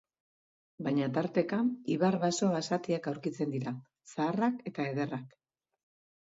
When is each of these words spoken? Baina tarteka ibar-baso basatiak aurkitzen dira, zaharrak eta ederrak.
Baina 0.85 1.09
tarteka 1.17 1.59
ibar-baso 1.95 2.49
basatiak 2.55 3.11
aurkitzen 3.13 3.53
dira, 3.57 3.75
zaharrak 4.15 4.59
eta 4.73 4.89
ederrak. 4.95 5.39